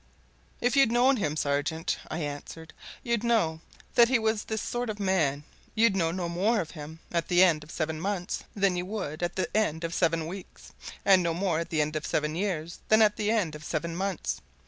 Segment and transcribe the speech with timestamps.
[0.61, 3.61] "If you'd known him, sergeant," I answered, "you'd know
[3.93, 5.43] that he was this sort of man
[5.75, 9.21] you'd know no more of him at the end of seven months than you would
[9.21, 10.71] at the end of seven weeks,
[11.05, 13.95] and no more at the end of seven years than at the end of seven
[13.95, 14.41] months.